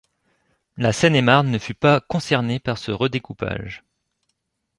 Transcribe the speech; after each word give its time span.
La 0.77 0.93
Seine-et-Marne 0.93 1.51
ne 1.51 1.59
fut 1.59 1.75
pas 1.75 1.99
concernée 1.99 2.59
par 2.59 2.79
ce 2.79 2.89
redécoupage. 2.91 3.83